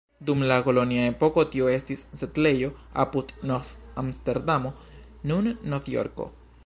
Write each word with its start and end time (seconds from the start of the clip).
Dum 0.27 0.39
la 0.51 0.55
kolonia 0.67 1.01
epoko 1.09 1.43
tio 1.55 1.67
estis 1.73 2.01
setlejo 2.21 2.71
apud 3.05 3.35
Nov-Amsterdamo, 3.51 4.73
nun 5.33 5.53
Novjorko. 5.75 6.29